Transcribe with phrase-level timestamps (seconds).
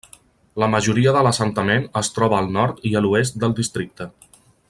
[0.61, 4.09] La majoria de l'assentament es troba al nord i a l'oest del districte.